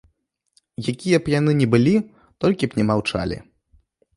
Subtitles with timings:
[0.93, 1.93] Якія б яны не былі,
[2.47, 3.37] толькі б не маўчалі.